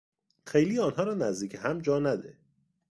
[0.47, 2.37] خیلی آنها را نزدیک هم جا نده.